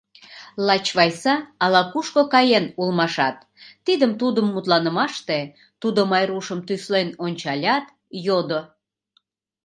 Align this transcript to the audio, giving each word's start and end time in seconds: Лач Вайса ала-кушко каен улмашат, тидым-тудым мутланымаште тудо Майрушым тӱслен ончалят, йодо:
Лач 0.67 0.85
Вайса 0.97 1.35
ала-кушко 1.63 2.21
каен 2.33 2.65
улмашат, 2.79 3.37
тидым-тудым 3.85 4.47
мутланымаште 4.53 5.39
тудо 5.81 5.99
Майрушым 6.11 6.59
тӱслен 6.67 7.09
ончалят, 7.25 7.85
йодо: 8.25 8.61